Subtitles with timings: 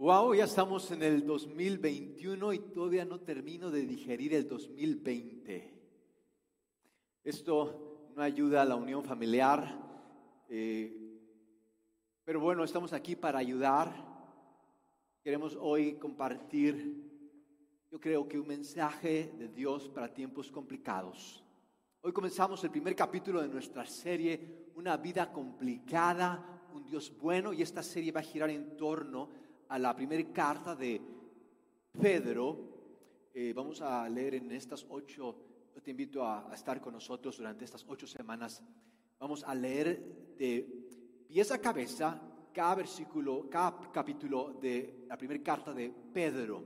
[0.00, 5.74] Wow, ya estamos en el 2021 y todavía no termino de digerir el 2020.
[7.22, 9.78] Esto no ayuda a la unión familiar,
[10.48, 11.20] eh,
[12.24, 13.92] pero bueno, estamos aquí para ayudar.
[15.22, 16.96] Queremos hoy compartir,
[17.90, 21.44] yo creo que un mensaje de Dios para tiempos complicados.
[22.00, 27.60] Hoy comenzamos el primer capítulo de nuestra serie, Una vida complicada, un Dios bueno, y
[27.60, 31.00] esta serie va a girar en torno a la primera carta de
[32.00, 33.30] Pedro.
[33.32, 35.36] Eh, vamos a leer en estas ocho,
[35.82, 38.62] te invito a, estar con nosotros durante estas ocho semanas.
[39.18, 42.20] Vamos a leer de pieza a cabeza
[42.52, 46.64] cada versículo, cada capítulo de la primera carta de Pedro.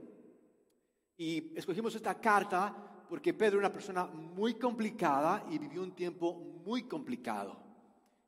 [1.15, 6.33] Y escogimos esta carta porque Pedro era una persona muy complicada y vivió un tiempo
[6.65, 7.55] muy complicado.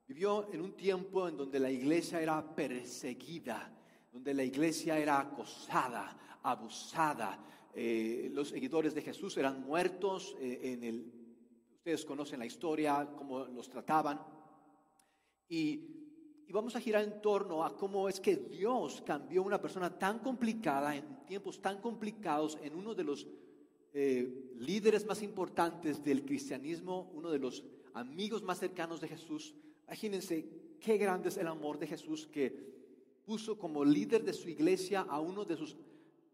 [0.08, 3.77] Vivió en un tiempo en donde la iglesia era perseguida,
[4.18, 7.38] donde la iglesia era acosada, abusada.
[7.72, 11.06] Eh, los seguidores de Jesús eran muertos eh.
[11.76, 14.20] Ustedes conocen la historia, cómo los trataban.
[15.48, 20.18] Y, vamos a girar en torno a cómo es que Dios cambió una persona tan
[20.18, 23.28] complicada, en tiempos tan complicados, en uno de los
[23.94, 29.54] eh, líderes más importantes del cristianismo, uno de los amigos más cercanos de Jesús.
[29.86, 32.77] Imagínense qué grande es el amor de Jesús que
[33.28, 35.76] puso como líder de su iglesia a uno de sus,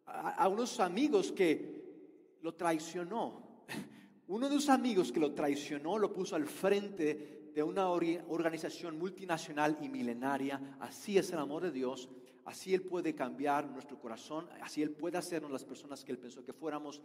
[0.05, 3.41] a, unos amigos que lo traicionó.
[4.27, 9.77] Uno de sus amigos que lo traicionó lo puso al frente de una organización multinacional
[9.81, 10.77] y milenaria.
[10.79, 12.09] Así es el amor de Dios.
[12.45, 14.47] Así Él puede cambiar nuestro corazón.
[14.61, 17.01] Así Él puede hacernos las personas que Él pensó que fuéramos.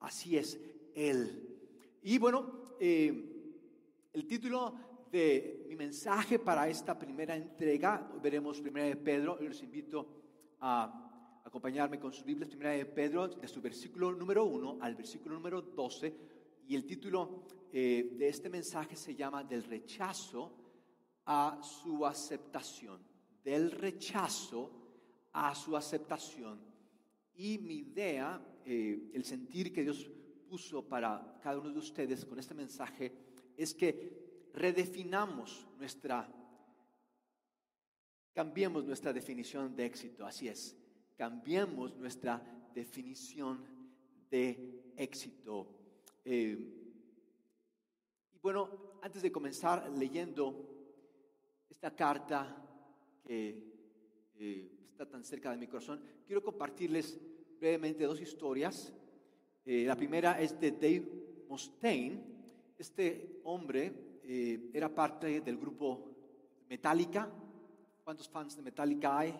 [0.00, 0.58] Así es
[0.94, 1.56] Él.
[2.02, 3.36] Y bueno, eh,
[4.12, 4.74] el título
[5.16, 8.06] de mi mensaje para esta primera entrega.
[8.22, 9.40] veremos primera de Pedro.
[9.40, 10.06] Yo les invito
[10.60, 12.50] a acompañarme con sus Biblias.
[12.50, 16.14] Primera de Pedro, de su versículo número 1 al versículo número 12.
[16.68, 20.52] Y el título eh, de este mensaje se llama Del rechazo
[21.24, 23.00] a su aceptación.
[23.42, 24.70] Del rechazo
[25.32, 26.60] a su aceptación.
[27.36, 30.10] Y mi idea, eh, el sentir que Dios
[30.46, 33.12] puso para cada uno de ustedes con este mensaje,
[33.56, 34.25] es que
[34.56, 36.26] redefinamos nuestra,
[38.32, 40.74] cambiemos nuestra definición de éxito, así es,
[41.14, 42.42] cambiemos nuestra
[42.74, 43.62] definición
[44.30, 45.68] de éxito.
[46.24, 46.56] Eh,
[48.32, 50.66] y bueno, antes de comenzar leyendo
[51.68, 52.56] esta carta
[53.22, 53.74] que
[54.38, 57.20] eh, está tan cerca de mi corazón, quiero compartirles
[57.60, 58.90] brevemente dos historias.
[59.66, 62.34] Eh, la primera es de Dave Mustaine.
[62.78, 66.10] Este hombre eh, era parte del grupo
[66.68, 67.30] Metallica.
[68.02, 69.38] ¿Cuántos fans de Metallica hay?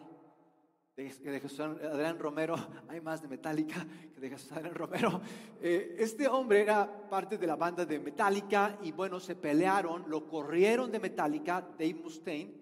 [0.96, 1.10] De,
[1.40, 2.56] Jesús Adrián Romero,
[2.88, 5.20] hay más de Metallica que de Jesús Adrián Romero.
[5.60, 10.26] Eh, este hombre era parte de la banda de Metallica y bueno, se pelearon, lo
[10.28, 12.54] corrieron de Metallica, Dave Mustaine,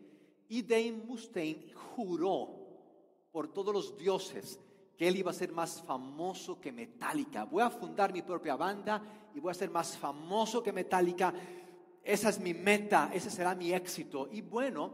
[0.48, 2.48] y Dave Mustaine juró
[3.30, 4.58] por todos los dioses
[4.96, 7.44] que él iba a ser más famoso que Metallica.
[7.44, 9.02] Voy a fundar mi propia banda
[9.34, 11.34] y voy a ser más famoso que Metallica
[12.04, 14.28] esa es mi meta, ese será mi éxito.
[14.30, 14.92] Y bueno,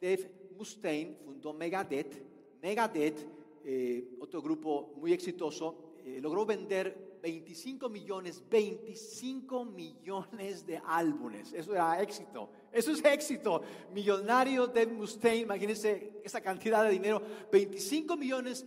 [0.00, 2.60] Dave Mustaine fundó Megadeth.
[2.60, 3.26] Megadeth,
[3.64, 11.52] eh, otro grupo muy exitoso, eh, logró vender 25 millones, 25 millones de álbumes.
[11.52, 12.50] Eso era éxito.
[12.72, 13.62] Eso es éxito.
[13.94, 17.22] Millonario Dave Mustaine, imagínense esa cantidad de dinero,
[17.52, 18.66] 25 millones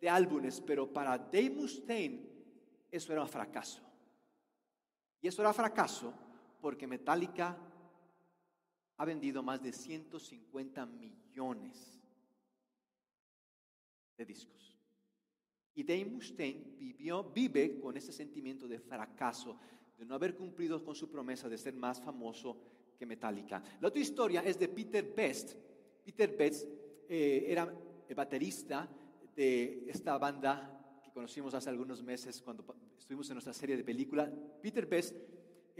[0.00, 0.62] de álbumes.
[0.62, 2.22] Pero para Dave Mustaine
[2.90, 3.82] eso era un fracaso.
[5.20, 6.14] Y eso era fracaso
[6.60, 7.56] porque Metallica
[8.96, 12.00] ha vendido más de 150 millones
[14.16, 14.76] de discos.
[15.74, 16.76] Y Dave Mustaine
[17.34, 19.58] vive con ese sentimiento de fracaso,
[19.96, 22.58] de no haber cumplido con su promesa de ser más famoso
[22.98, 23.62] que Metallica.
[23.80, 25.54] La otra historia es de Peter Best.
[26.04, 26.68] Peter Best
[27.08, 27.72] eh, era
[28.06, 28.86] el baterista
[29.34, 32.64] de esta banda que conocimos hace algunos meses cuando
[32.98, 34.30] estuvimos en nuestra serie de película.
[34.60, 35.16] Peter Best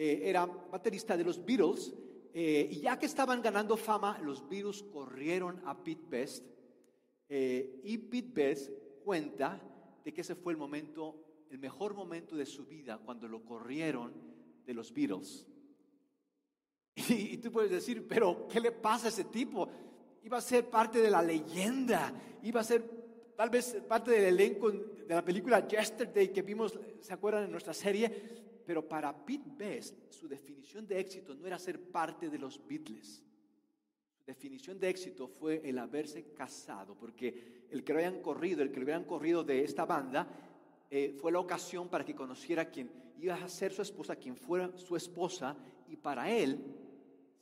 [0.02, 1.92] eh, era baterista de los Beatles,
[2.32, 6.46] eh, y ya que estaban ganando fama, los Beatles corrieron a Pete Best,
[7.28, 8.70] eh, y Pete Best
[9.04, 9.60] cuenta
[10.02, 14.14] de que ese fue el momento, el mejor momento de su vida, cuando lo corrieron
[14.64, 15.46] de los Beatles.
[17.10, 19.68] Y, y tú puedes decir, pero ¿qué le pasa a ese tipo?
[20.22, 22.10] Iba a ser parte de la leyenda,
[22.42, 22.82] iba a ser
[23.36, 27.74] tal vez parte del elenco de la película Yesterday que vimos, ¿se acuerdan en nuestra
[27.74, 28.48] serie?
[28.70, 33.20] Pero para Pete Best, su definición de éxito no era ser parte de los Beatles.
[34.24, 38.76] definición de éxito fue el haberse casado, porque el que lo hayan corrido, el que
[38.78, 40.28] lo hubieran corrido de esta banda,
[40.88, 42.88] eh, fue la ocasión para que conociera a quien
[43.18, 45.56] iba a ser su esposa, quien fuera su esposa,
[45.88, 46.64] y para él,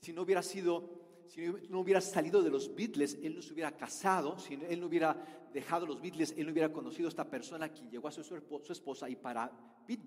[0.01, 0.89] si no hubiera sido,
[1.27, 4.87] si no hubiera salido de los Beatles, él no se hubiera casado, si él no
[4.87, 5.15] hubiera
[5.53, 8.73] dejado los Beatles, él no hubiera conocido a esta persona quien llegó a ser su
[8.73, 9.53] esposa, y para
[9.87, 10.05] Pete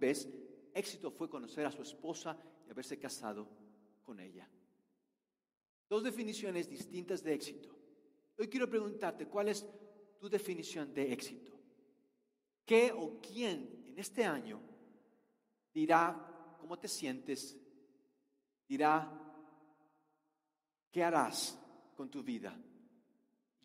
[0.73, 2.37] éxito fue conocer a su esposa
[2.67, 3.47] y haberse casado
[4.03, 4.47] con ella.
[5.89, 7.69] Dos definiciones distintas de éxito.
[8.37, 9.65] Hoy quiero preguntarte, ¿cuál es
[10.19, 11.51] tu definición de éxito?
[12.65, 14.61] ¿Qué o quién en este año
[15.73, 17.57] dirá cómo te sientes?
[18.67, 19.11] Dirá
[20.89, 21.59] qué harás
[21.95, 22.57] con tu vida.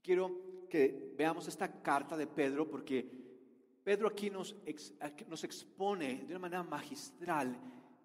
[0.02, 3.25] Quiero que veamos esta carta de Pedro porque
[3.86, 4.56] Pedro aquí nos,
[5.44, 7.56] expone de una manera magistral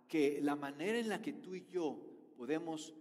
[0.07, 1.97] que la manera en la que tú y yo
[2.37, 2.93] podemos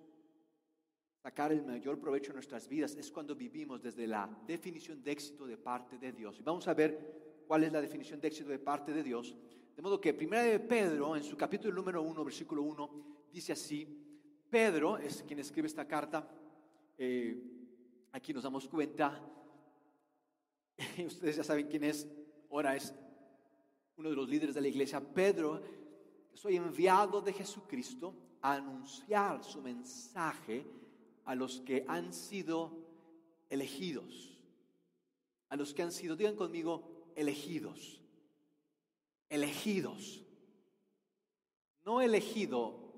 [1.22, 5.46] sacar el mayor provecho de nuestras vidas es cuando vivimos desde la definición de éxito
[5.46, 6.38] de parte de Dios.
[6.38, 9.36] Y vamos a ver cuál es la definición de éxito de parte de Dios.
[9.76, 13.86] De modo que primera de Pedro, en su capítulo número 1, versículo 1, dice así,
[14.48, 16.26] Pedro es quien escribe esta carta,
[16.96, 17.42] eh,
[18.12, 19.22] aquí nos damos cuenta,
[21.06, 22.08] ustedes ya saben quién es,
[22.50, 22.92] ahora es
[23.96, 25.62] uno de los líderes de la iglesia, Pedro,
[26.34, 30.64] soy enviado de Jesucristo a anunciar su mensaje
[31.24, 32.72] a los que han sido
[33.48, 34.38] elegidos,
[35.48, 38.00] a los que han sido, digan conmigo, elegidos,
[39.28, 40.24] elegidos,
[41.84, 42.90] no elegido,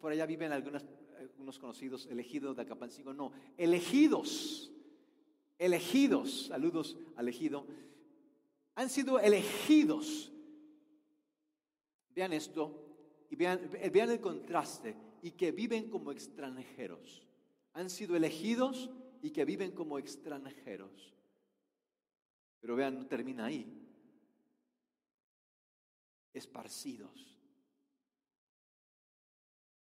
[0.00, 0.84] por allá viven algunas,
[1.18, 4.72] algunos conocidos, elegidos de Acapancigo, no, elegidos,
[5.58, 7.66] elegidos, saludos elegido,
[8.74, 10.32] han sido elegidos.
[12.10, 17.24] Vean esto y vean, vean el contraste y que viven como extranjeros
[17.74, 18.90] han sido elegidos
[19.20, 21.12] y que viven como extranjeros.
[22.60, 23.66] Pero vean, no termina ahí.
[26.32, 27.38] Esparcidos.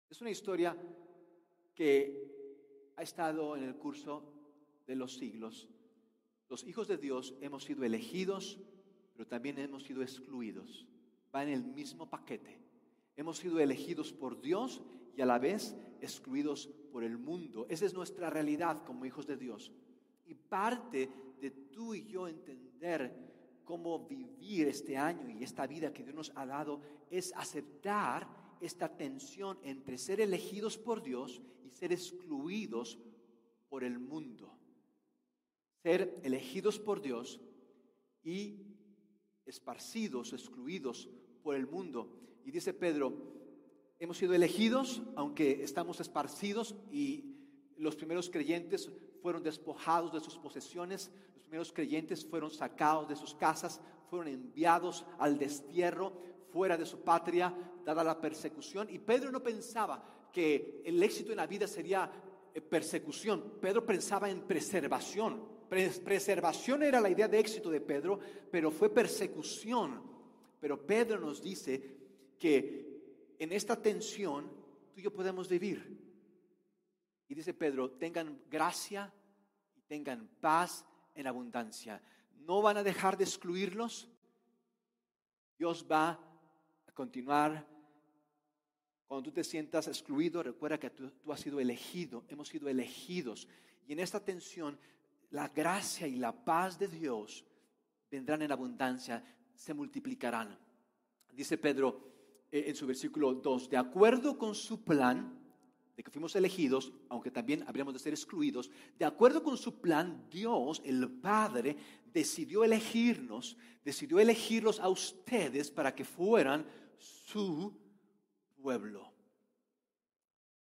[0.08, 0.76] Es una historia
[1.74, 4.32] que ha estado en el curso
[4.86, 5.68] de los siglos.
[6.48, 8.60] Los hijos de Dios hemos sido elegidos,
[9.12, 10.86] pero también hemos sido excluidos.
[11.34, 12.58] Va en el mismo paquete.
[13.16, 14.82] Hemos sido elegidos por Dios
[15.16, 17.66] y a la vez excluidos por el mundo.
[17.68, 19.72] Esa es nuestra realidad como hijos de Dios.
[20.26, 21.10] Y parte
[21.40, 23.12] de tú y yo entender
[23.64, 28.28] cómo vivir este año y esta vida que Dios nos ha dado es aceptar
[28.60, 32.98] esta tensión entre ser elegidos por Dios y ser excluidos
[33.68, 34.56] por el mundo.
[35.86, 37.40] Ser elegidos por Dios
[38.24, 38.56] y
[39.44, 41.08] esparcidos, excluidos
[41.44, 42.10] por el mundo.
[42.44, 43.14] Y dice Pedro,
[44.00, 47.36] hemos sido elegidos, aunque estamos esparcidos y
[47.76, 48.90] los primeros creyentes
[49.22, 53.80] fueron despojados de sus posesiones, los primeros creyentes fueron sacados de sus casas,
[54.10, 56.14] fueron enviados al destierro,
[56.50, 57.54] fuera de su patria,
[57.84, 58.88] dada la persecución.
[58.90, 62.10] Y Pedro no pensaba que el éxito en la vida sería
[62.52, 65.54] eh, persecución, Pedro pensaba en preservación.
[65.68, 68.18] Preservación era la idea de éxito de Pedro,
[68.50, 70.02] pero fue persecución.
[70.60, 71.96] Pero Pedro nos dice
[72.38, 74.50] que en esta tensión
[74.92, 76.06] tú y yo podemos vivir.
[77.28, 79.12] Y dice Pedro, tengan gracia
[79.74, 80.84] y tengan paz
[81.14, 82.00] en abundancia.
[82.46, 84.08] No van a dejar de excluirlos.
[85.58, 86.10] Dios va
[86.86, 87.66] a continuar.
[89.06, 93.48] Cuando tú te sientas excluido, recuerda que tú, tú has sido elegido, hemos sido elegidos.
[93.86, 94.78] Y en esta tensión,
[95.30, 97.44] la gracia y la paz de Dios
[98.10, 99.22] vendrán en abundancia,
[99.54, 100.58] se multiplicarán.
[101.32, 102.06] Dice Pedro,
[102.50, 105.38] eh, en su versículo 2, de acuerdo con su plan,
[105.96, 110.26] de que fuimos elegidos, aunque también habríamos de ser excluidos, de acuerdo con su plan,
[110.30, 111.76] Dios, el Padre,
[112.12, 116.66] decidió elegirnos, decidió elegirlos a ustedes para que fueran
[116.98, 117.74] su
[118.60, 119.15] pueblo.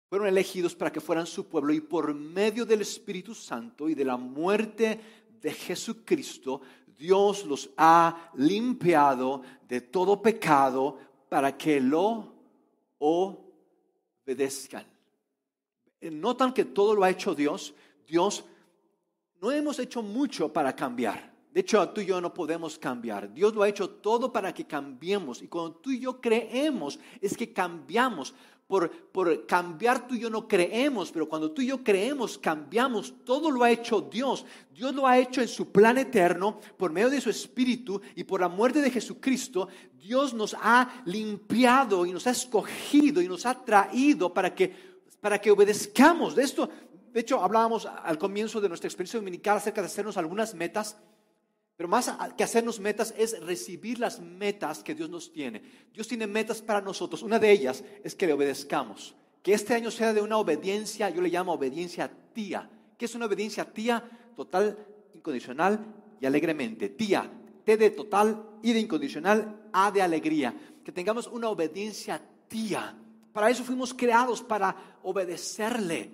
[0.09, 4.05] Fueron elegidos para que fueran su pueblo y por medio del Espíritu Santo y de
[4.05, 5.01] la muerte
[5.41, 6.61] de Jesucristo,
[6.97, 10.99] Dios los ha limpiado de todo pecado
[11.29, 12.33] para que lo
[12.99, 14.87] obedezcan.
[16.01, 17.75] Notan que todo lo ha hecho Dios.
[18.07, 18.45] Dios,
[19.41, 21.35] no hemos hecho mucho para cambiar.
[21.53, 23.33] De hecho, tú y yo no podemos cambiar.
[23.33, 25.41] Dios lo ha hecho todo para que cambiemos.
[25.43, 28.35] Y cuando tú y yo creemos, es que cambiamos
[28.67, 33.15] por, por cambiar tú y yo no creemos, pero cuando tú y yo creemos, cambiamos.
[33.25, 34.45] Todo lo ha hecho Dios.
[34.75, 38.41] Dios lo ha hecho en su plan eterno, por medio de su Espíritu y por
[38.41, 39.69] la muerte de Jesucristo.
[39.99, 44.75] Dios nos ha limpiado y nos ha escogido y nos ha traído para que,
[45.21, 46.35] para que obedezcamos.
[46.35, 46.69] De esto,
[47.13, 50.97] de hecho, hablábamos al comienzo de nuestra experiencia dominical acerca de hacernos algunas metas,
[51.77, 55.63] pero más que hacernos metas es recibir las metas que Dios nos tiene.
[55.93, 57.23] Dios tiene metas para nosotros.
[57.23, 59.15] Una de ellas es que le obedezcamos.
[59.43, 62.69] Que este año sea de una obediencia, yo le llamo obediencia tía.
[62.97, 64.03] ¿Qué es una obediencia tía?
[64.35, 64.77] Total,
[65.15, 65.85] incondicional
[66.19, 66.89] y alegremente.
[66.89, 67.31] Tía,
[67.63, 70.55] T de total y de incondicional, A de alegría.
[70.83, 72.97] Que tengamos una obediencia tía.
[73.35, 76.11] Para eso fuimos creados, para obedecerle.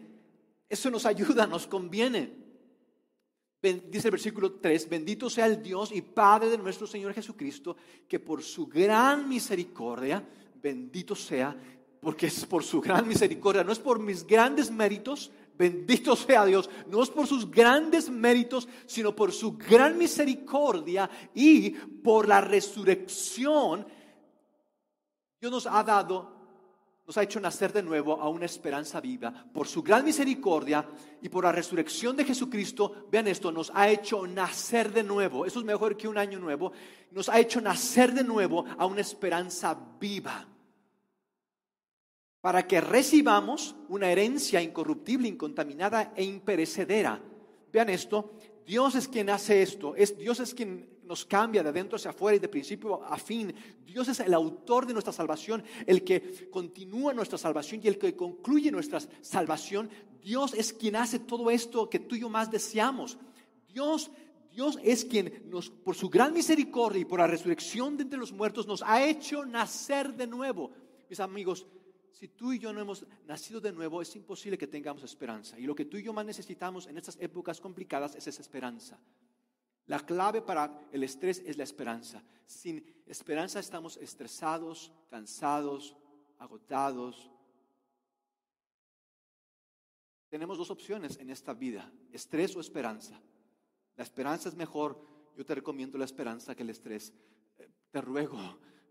[0.68, 2.41] Eso nos ayuda, nos conviene.
[3.62, 7.76] Dice el versículo 3, bendito sea el Dios y Padre de nuestro Señor Jesucristo,
[8.08, 10.26] que por su gran misericordia,
[10.60, 11.56] bendito sea,
[12.00, 16.68] porque es por su gran misericordia, no es por mis grandes méritos, bendito sea Dios,
[16.88, 23.86] no es por sus grandes méritos, sino por su gran misericordia y por la resurrección,
[25.40, 26.41] Dios nos ha dado,
[27.06, 29.46] nos ha hecho nacer de nuevo a una esperanza viva.
[29.52, 30.88] Por su gran misericordia
[31.20, 35.44] y por la resurrección de Jesucristo, vean esto, nos ha hecho nacer de nuevo.
[35.44, 36.72] Eso es mejor que un año nuevo.
[37.10, 40.48] Nos ha hecho nacer de nuevo a una esperanza viva
[42.42, 47.22] para que recibamos una herencia incorruptible, incontaminada e imperecedera.
[47.72, 48.32] Vean esto,
[48.66, 52.36] Dios es quien hace esto, es, Dios es quien nos cambia de adentro hacia afuera
[52.36, 53.54] y de principio a fin.
[53.84, 58.16] Dios es el autor de nuestra salvación, el que continúa nuestra salvación y el que
[58.16, 59.90] concluye nuestra salvación.
[60.20, 63.18] Dios es quien hace todo esto que tú y yo más deseamos.
[63.68, 64.10] Dios
[64.52, 68.32] Dios es quien nos, por su gran misericordia y por la resurrección de entre los
[68.32, 70.70] muertos, nos ha hecho nacer de nuevo.
[71.08, 71.66] Mis amigos,
[72.10, 75.58] si tú y yo no hemos nacido de nuevo, es imposible que tengamos esperanza.
[75.58, 79.00] Y lo que tú y yo más necesitamos en estas épocas complicadas es esa esperanza.
[79.86, 82.22] La clave para el estrés es la esperanza.
[82.46, 85.96] Sin esperanza estamos estresados, cansados,
[86.38, 87.30] agotados.
[90.28, 93.20] Tenemos dos opciones en esta vida, estrés o esperanza.
[93.96, 94.98] La esperanza es mejor.
[95.36, 97.12] Yo te recomiendo la esperanza que el estrés.
[97.58, 98.38] Eh, te ruego,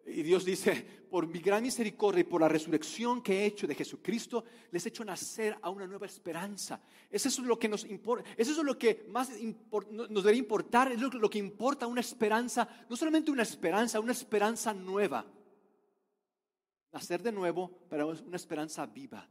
[0.06, 3.76] y Dios dice, por mi gran misericordia y por la resurrección que he hecho de
[3.76, 6.82] Jesucristo, les he hecho nacer a una nueva esperanza.
[7.10, 9.30] Eso es lo que nos importa, eso es lo que más
[9.92, 14.74] nos debe importar, es lo, que importa una esperanza, no solamente una esperanza, una esperanza
[14.74, 15.26] nueva.
[16.92, 19.28] Nacer de nuevo, pero una esperanza viva.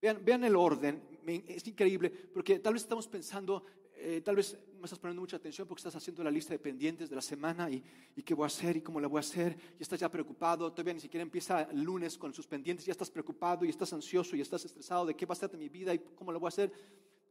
[0.00, 3.64] Vean, vean el orden, es increíble, porque tal vez estamos pensando
[3.98, 7.08] eh, tal vez me estás poniendo mucha atención porque estás haciendo la lista de pendientes
[7.08, 7.82] de la semana y,
[8.14, 10.70] y, qué voy a hacer y cómo la voy a hacer y estás ya preocupado,
[10.70, 14.36] todavía ni siquiera empieza el lunes con sus pendientes, ya estás preocupado y estás ansioso
[14.36, 16.48] y estás estresado de qué va a ser mi vida y cómo la voy a
[16.48, 16.72] hacer.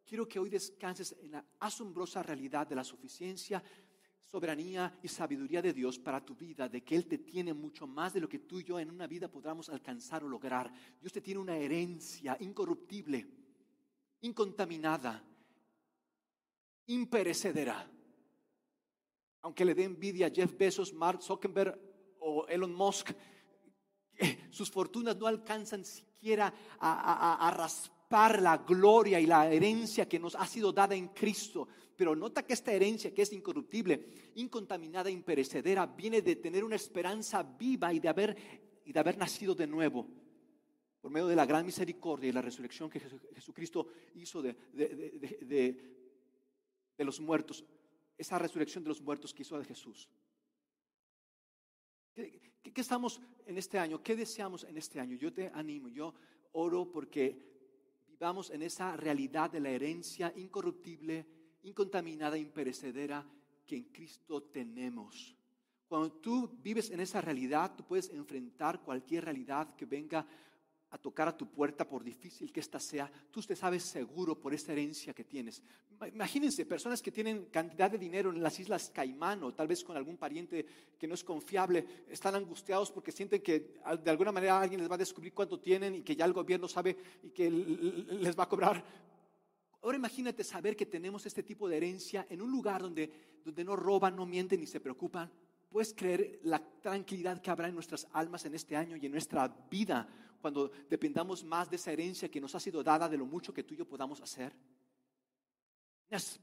[0.03, 3.63] Quiero que hoy descanses en la asombrosa realidad de la suficiencia,
[4.31, 8.13] soberanía y sabiduría de Dios para tu vida, de que Él te tiene mucho más
[8.13, 10.71] de lo que tú y yo en una vida podamos alcanzar o lograr.
[10.99, 13.25] Dios te tiene una herencia incorruptible,
[14.21, 15.23] incontaminada
[16.87, 17.89] imperecedera.
[19.41, 21.79] Aunque le dé envidia a Jeff Bezos, Mark Zuckerberg
[22.19, 23.11] o Elon Musk,
[24.49, 30.45] sus fortunas no alcanzan siquiera a, raspar la gloria y la herencia que nos ha
[30.45, 31.67] sido dada en Cristo.
[31.95, 37.43] Pero nota que esta herencia, que es incorruptible, incontaminada, imperecedera, viene de tener una esperanza
[37.43, 38.35] viva y de haber,
[38.83, 40.07] y de haber nacido de nuevo
[41.05, 44.57] por medio de la gran misericordia y la resurrección que Jesucristo hizo de,
[47.03, 47.65] los muertos,
[48.17, 50.09] esa resurrección de los muertos que hizo de Jesús.
[52.13, 52.41] ¿Qué,
[52.75, 54.01] estamos en este año?
[54.01, 55.17] ¿Qué deseamos en este año?
[55.17, 56.13] Yo te animo, yo
[56.53, 57.37] oro porque
[58.07, 61.25] vivamos en esa realidad de la herencia incorruptible,
[61.63, 63.25] incontaminada, imperecedera
[63.65, 65.35] que en Cristo tenemos.
[65.87, 70.25] Cuando tú vives en esa realidad, tú puedes enfrentar cualquier realidad que venga
[70.95, 74.53] a tocar a tu puerta, por difícil que ésta sea, tú te sabes seguro por
[74.53, 75.61] esta herencia que tienes.
[76.13, 79.97] Imagínense personas que tienen cantidad de dinero en las Islas Caimán o tal vez con
[79.97, 80.65] algún pariente
[80.97, 84.95] que no es confiable, están angustiados porque sienten que de alguna manera alguien les va
[84.95, 88.49] a descubrir cuánto tienen y que ya el gobierno sabe y que les va a
[88.49, 88.81] cobrar.
[89.81, 93.11] Ahora imagínate saber que tenemos este tipo de herencia en un lugar donde,
[93.43, 95.29] donde no roban, no mienten ni se preocupan.
[95.69, 99.53] Puedes creer la tranquilidad que habrá en nuestras almas en este año y en nuestra
[99.69, 100.07] vida
[100.45, 103.63] cuando dependamos más de esa herencia que nos ha sido dada de lo mucho que
[103.63, 104.53] tú y yo podamos hacer?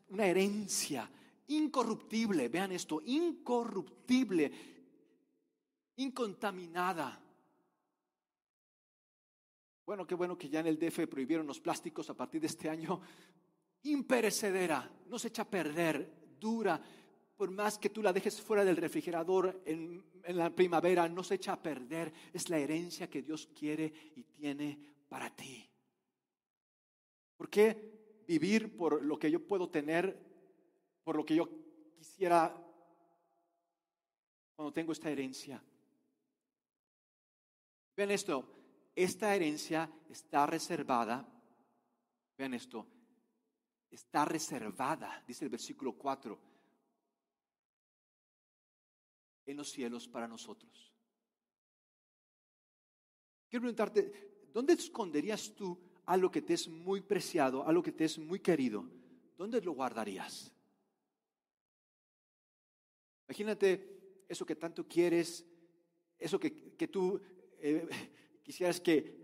[0.08, 1.08] Una herencia
[1.46, 4.50] incorruptible, vean esto, incorruptible,
[5.98, 7.22] incontaminada.
[9.86, 12.68] Bueno, qué bueno que ya en el DF prohibieron los plásticos a partir de este
[12.68, 13.00] año.
[13.84, 16.82] Imperecedera, no se echa a perder, dura,
[17.42, 21.54] por más que tú la dejes fuera del refrigerador en, la primavera, no se echa
[21.54, 22.12] a perder.
[22.32, 25.68] Es la herencia que Dios quiere y tiene para ti.
[27.36, 30.16] ¿Por qué vivir por lo que yo puedo tener,
[31.02, 31.48] por lo que yo
[31.96, 32.54] quisiera
[34.54, 35.60] cuando tengo esta herencia?
[37.96, 38.44] Vean esto,
[38.94, 41.26] esta herencia está reservada,
[42.38, 42.86] vean esto,
[43.90, 46.51] está reservada, dice el versículo 4,
[49.46, 50.92] en los cielos para nosotros.
[53.48, 58.18] Quiero preguntarte, ¿dónde esconderías tú algo que te es muy preciado, algo que te es
[58.18, 58.88] muy querido?
[59.36, 60.52] ¿Dónde lo guardarías?
[63.28, 65.44] Imagínate eso que tanto quieres,
[66.18, 67.20] eso que, que tú
[67.58, 67.86] eh,
[68.42, 69.22] quisieras que,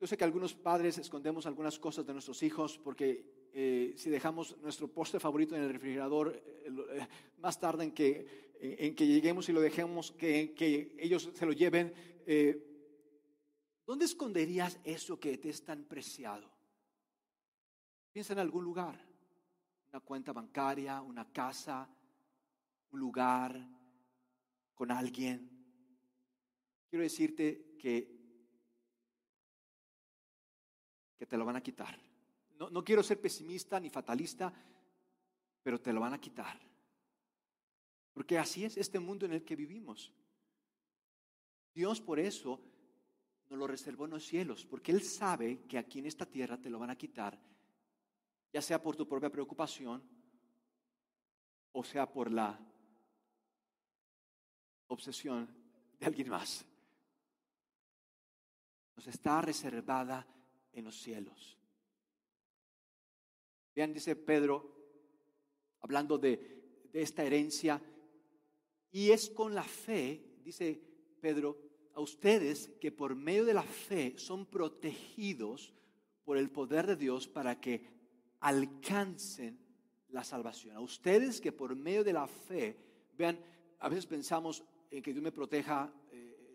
[0.00, 4.56] yo sé que algunos padres escondemos algunas cosas de nuestros hijos porque eh, si dejamos
[4.58, 7.06] nuestro postre favorito en el refrigerador, eh,
[7.38, 11.52] más tarde en que, en que lleguemos y lo dejemos, que, que ellos se lo
[11.52, 11.94] lleven,
[13.86, 16.50] ¿dónde esconderías eso que te es tan preciado?
[18.12, 19.00] Piensa en algún lugar,
[19.92, 21.88] una cuenta bancaria, una casa,
[22.90, 23.66] un lugar,
[24.74, 25.60] con alguien
[26.90, 28.18] quiero decirte que,
[31.16, 31.98] que te lo van a quitar.
[32.58, 34.52] No, no quiero ser pesimista ni fatalista,
[35.62, 36.60] pero te lo van a quitar.
[38.20, 40.12] Porque así es este mundo en el que vivimos.
[41.72, 42.60] Dios por eso
[43.48, 46.68] nos lo reservó en los cielos, porque Él sabe que aquí en esta tierra te
[46.68, 47.40] lo van a quitar,
[48.52, 50.02] ya sea por tu propia preocupación
[51.72, 52.60] o sea por la
[54.88, 55.48] obsesión
[55.98, 56.66] de alguien más
[59.06, 60.26] está reservada
[60.74, 61.56] en los cielos.
[63.74, 64.76] Vean, dice Pedro,
[65.80, 66.36] hablando de,
[66.92, 67.82] de esta herencia,
[68.92, 70.80] y es con la fe, dice
[71.20, 71.58] Pedro,
[71.94, 75.72] a ustedes que por medio de la fe son protegidos
[76.24, 77.84] por el poder de Dios para que
[78.40, 79.58] alcancen
[80.08, 80.76] la salvación.
[80.76, 82.76] A ustedes que por medio de la fe,
[83.16, 83.38] vean,
[83.78, 85.92] a veces pensamos en que Dios me proteja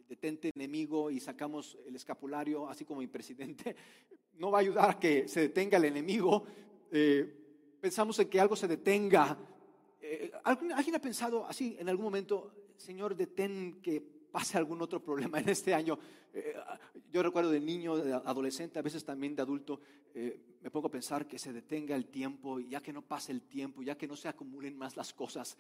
[0.08, 3.76] detente enemigo y sacamos el escapulario, así como mi presidente,
[4.34, 6.46] no va a ayudar a que se detenga el enemigo.
[6.92, 9.38] Eh, pensamos en que algo se detenga.
[10.22, 14.02] Eh, ¿Alguien ha pensado así en algún momento, Señor, detén que
[14.32, 15.98] pase algún otro problema en este año?
[16.34, 16.56] Eh,
[17.12, 19.80] yo recuerdo de niño, de adolescente, a veces también de adulto,
[20.14, 23.84] me pongo a pensar que se detenga el tiempo, ya que no pase el tiempo,
[23.84, 25.58] ya que no se acumulen más las cosas.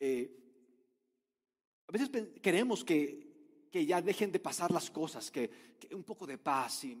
[0.00, 3.28] a veces queremos que
[3.70, 5.50] que ya dejen de pasar las cosas, que,
[5.92, 6.98] un poco de paz y,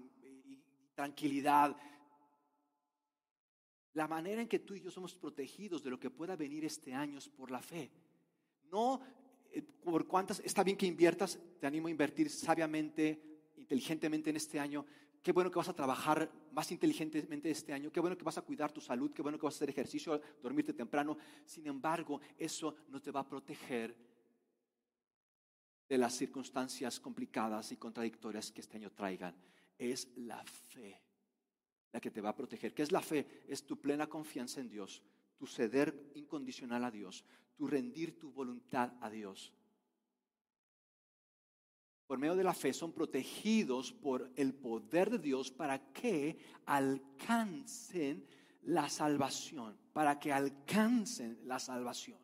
[0.94, 1.76] tranquilidad.
[3.98, 6.94] La manera en que tú y yo somos protegidos de lo que pueda venir este
[6.94, 7.90] año es por la fe.
[8.70, 9.00] No
[9.50, 13.20] eh, por cuántas, está bien que inviertas, te animo a invertir sabiamente,
[13.56, 14.86] inteligentemente en este año.
[15.20, 17.90] Qué bueno que vas a trabajar más inteligentemente este año.
[17.90, 19.10] Qué bueno que vas a cuidar tu salud.
[19.12, 21.18] Qué bueno que vas a hacer ejercicio, dormirte temprano.
[21.44, 23.96] Sin embargo, eso no te va a proteger
[25.88, 29.34] de las circunstancias complicadas y contradictorias que este año traigan.
[29.76, 31.07] Es la fe
[31.92, 32.74] la que te va a proteger.
[32.74, 33.44] ¿Qué es la fe?
[33.48, 35.02] Es tu plena confianza en Dios,
[35.36, 37.24] tu ceder incondicional a Dios,
[37.56, 39.52] tu rendir tu voluntad a Dios.
[42.06, 48.26] Por medio de la fe son protegidos por el poder de Dios para que alcancen
[48.62, 52.18] la salvación, para que alcancen la salvación.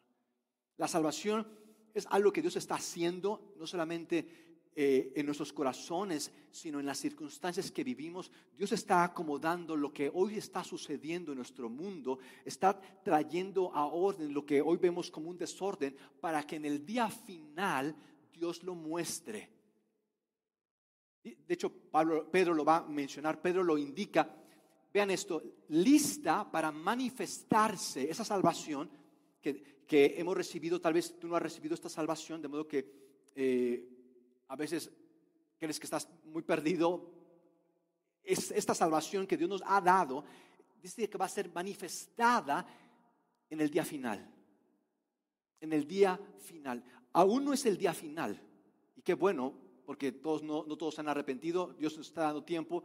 [0.78, 1.46] La salvación
[1.92, 4.43] es algo que Dios está haciendo, no solamente
[4.76, 8.30] eh, en nuestros corazones, sino en las circunstancias que vivimos.
[8.56, 14.34] Dios está acomodando lo que hoy está sucediendo en nuestro mundo, está trayendo a orden
[14.34, 17.94] lo que hoy vemos como un desorden, para que en el día final
[18.32, 19.50] Dios lo muestre.
[21.22, 21.72] De hecho,
[22.30, 24.28] Pedro lo va a mencionar, Pedro lo indica.
[24.92, 28.90] Vean esto, lista para manifestarse esa salvación
[29.40, 32.86] que que hemos recibido, tal vez tú no has recibido esta salvación, de modo que
[33.34, 33.93] eh,
[34.48, 34.90] a veces
[35.58, 37.10] crees que estás muy perdido.
[38.22, 40.24] Es esta salvación que Dios nos ha dado,
[40.80, 42.66] dice que va a ser manifestada
[43.50, 44.30] en el día final.
[45.60, 46.84] En el día final.
[47.12, 48.40] Aún no es el día final.
[48.96, 49.54] Y qué bueno,
[49.86, 52.84] porque todos no, no todos se han arrepentido, Dios nos está dando tiempo.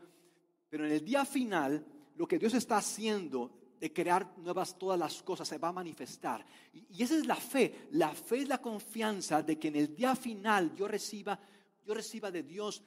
[0.69, 5.23] Pero en el día final, lo que Dios está haciendo de crear nuevas todas las
[5.23, 6.45] cosas, se va a manifestar.
[6.73, 7.87] Y, esa es la fe.
[7.91, 11.39] La fe es la confianza de que en el día final yo reciba,
[11.85, 12.83] yo reciba de Dios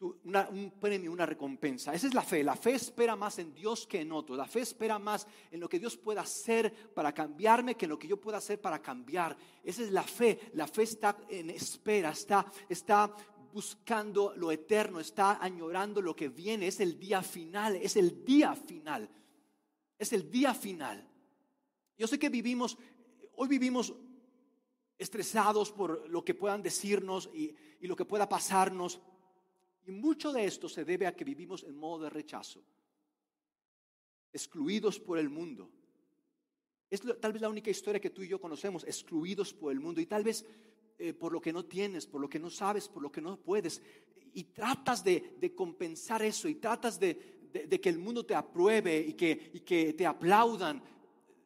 [0.00, 1.94] un premio, una recompensa.
[1.94, 2.42] Esa es la fe.
[2.42, 4.36] La fe espera más en Dios que en otro.
[4.36, 7.98] La fe espera más en lo que Dios pueda hacer para cambiarme que en lo
[7.98, 9.36] que yo pueda hacer para cambiar.
[9.62, 10.50] Esa es la fe.
[10.54, 13.14] La fe está en espera, está, está
[13.52, 16.66] buscando lo eterno, está añorando lo que viene.
[16.66, 19.08] Es el día final, es el día final.
[19.98, 21.08] Es el día final.
[21.96, 22.76] Yo sé que vivimos,
[23.36, 23.94] hoy vivimos
[24.98, 29.00] estresados por lo que puedan decirnos y, lo que pueda pasarnos.
[29.84, 32.64] Y mucho de esto se debe a que vivimos en modo de rechazo,
[34.32, 35.70] excluidos por el mundo.
[36.88, 40.00] Es tal vez la única historia que tú y yo conocemos, excluidos por el mundo
[40.00, 40.46] y tal vez
[40.96, 43.36] eh, por lo que no tienes, por lo que no sabes, por lo que no
[43.36, 43.82] puedes.
[44.32, 46.98] Y tratas de, compensar eso y tratas
[47.54, 50.82] de, que el mundo te apruebe y que, y que te aplaudan.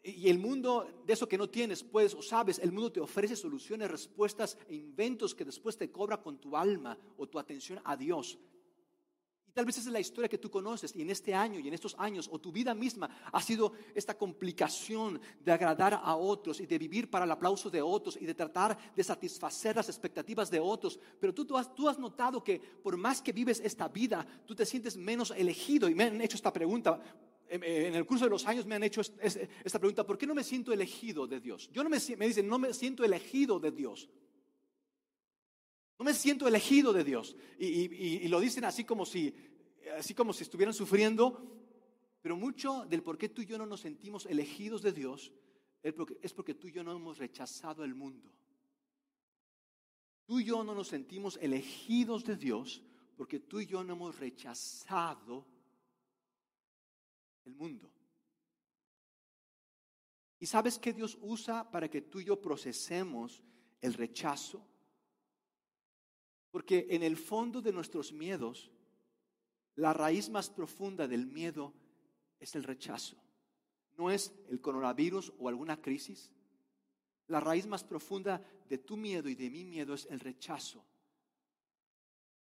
[0.02, 3.36] Y el mundo, de eso que no tienes, puedes o sabes, el mundo te ofrece
[3.36, 7.94] soluciones, respuestas e inventos que después te cobra con tu alma o tu atención a
[7.94, 8.38] Dios.
[9.58, 11.74] Tal vez esa es la historia que tú conoces y en este año y en
[11.74, 16.66] estos años o tu vida misma ha sido esta complicación de agradar a otros y
[16.66, 20.60] de vivir para el aplauso de otros y de tratar de satisfacer las expectativas de
[20.60, 21.00] otros.
[21.18, 24.96] Pero tú, tú, has, notado que por más que vives esta vida, tú te sientes
[24.96, 27.02] menos elegido y me han hecho esta pregunta.
[27.48, 30.44] En el curso de los años me han hecho esta pregunta, ¿por qué no me
[30.44, 31.68] siento elegido de Dios?
[31.72, 34.08] Yo no me, me dicen, no me siento elegido de Dios.
[35.98, 37.34] No me siento elegido de Dios.
[37.58, 39.34] Y, lo dicen así como si,
[39.96, 41.54] así como si estuvieran sufriendo.
[42.20, 45.32] Pero mucho del por qué tú y yo no nos sentimos elegidos de Dios
[45.82, 48.32] es porque, tú y yo no hemos rechazado el mundo.
[50.26, 52.82] Tú y yo no nos sentimos elegidos de Dios
[53.16, 55.46] porque tú y yo no hemos rechazado
[57.44, 57.90] el mundo.
[60.40, 63.42] ¿Y sabes qué Dios usa para que tú y yo procesemos
[63.80, 64.66] el rechazo?
[66.50, 68.70] Porque en el fondo de nuestros miedos,
[69.78, 71.72] la raíz más profunda del miedo
[72.40, 73.16] es el rechazo.
[73.96, 76.32] No es el coronavirus o alguna crisis.
[77.28, 80.84] La raíz más profunda de tu miedo y de mi miedo es el rechazo.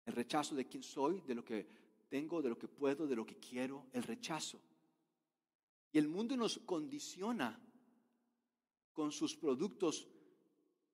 [0.03, 1.67] El rechazo de quién soy, de lo que
[2.09, 4.59] tengo, de lo que puedo, de lo que quiero, el rechazo.
[5.91, 7.59] Y el mundo nos condiciona
[8.93, 10.07] con sus productos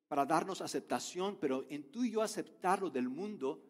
[0.09, 3.63] para darnos aceptación, pero en tú y yo aceptarlo del mundo,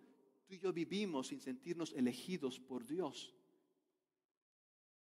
[0.47, 3.33] tú y yo vivimos sin sentirnos elegidos por Dios.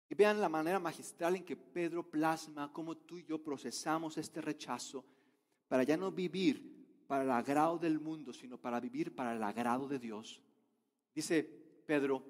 [0.08, 4.40] Y vean la manera magistral en que Pedro plasma cómo tú y yo procesamos este
[4.40, 5.04] rechazo
[5.68, 9.86] para ya no vivir para el agrado del mundo, sino para vivir para el agrado
[9.86, 10.40] de Dios.
[11.14, 11.42] Dice
[11.86, 12.24] Pedro,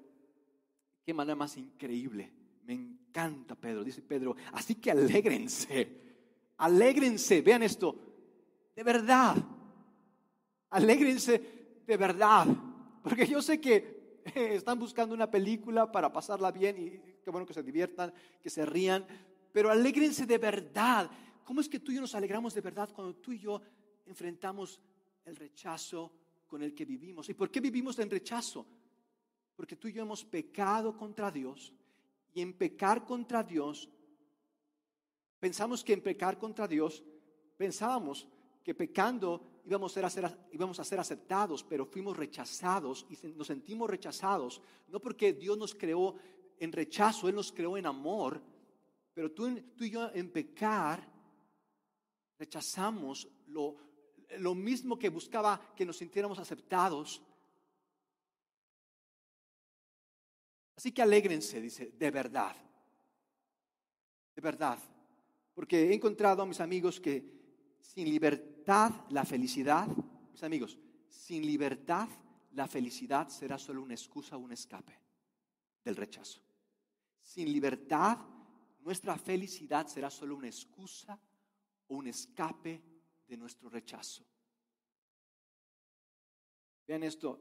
[1.05, 2.31] qué manera más increíble.
[2.65, 3.83] Me encanta Pedro.
[3.83, 6.01] Dice Pedro, así que alégrense,
[6.57, 7.41] alégrense.
[7.41, 7.95] Vean esto,
[8.75, 9.35] de verdad.
[10.69, 12.47] Alégrense de verdad.
[13.05, 17.45] Porque yo sé que eh, están buscando una película para pasarla bien y qué bueno
[17.45, 19.05] que se diviertan, que se rían,
[19.51, 21.11] pero alégrense de verdad.
[21.43, 23.61] ¿Cómo es que tú y yo nos alegramos de verdad cuando tú y yo
[24.07, 24.81] enfrentamos
[25.23, 26.11] el rechazo
[26.47, 27.29] con el que vivimos?
[27.29, 28.65] ¿Y por qué vivimos en rechazo?
[29.55, 31.71] Porque tú y yo hemos pecado contra Dios
[32.33, 33.87] y en pecar contra Dios,
[35.39, 37.03] pensamos que en pecar contra Dios,
[37.55, 38.27] pensábamos
[38.65, 43.87] que pecando íbamos a, ser, íbamos a ser aceptados, pero fuimos rechazados y nos sentimos
[43.87, 46.15] rechazados, no porque Dios nos creó
[46.57, 48.41] en rechazo, Él nos creó en amor,
[49.13, 49.47] pero tú,
[49.79, 51.07] y yo en pecar
[52.39, 53.75] rechazamos lo,
[54.39, 57.21] lo mismo que buscaba que nos sintiéramos aceptados.
[60.75, 62.55] Así que alégrense, dice, de verdad,
[64.35, 64.79] de verdad,
[65.53, 67.23] porque he encontrado a mis amigos que
[67.79, 69.87] sin libertad, la felicidad,
[70.31, 72.09] mis amigos, sin libertad,
[72.53, 74.97] la felicidad será solo una excusa un escape
[75.83, 76.41] del rechazo.
[77.21, 78.17] Sin libertad,
[78.81, 81.19] nuestra felicidad será solo una excusa
[81.87, 82.81] o un escape
[83.27, 84.25] de nuestro rechazo.
[86.87, 87.39] Vean esto,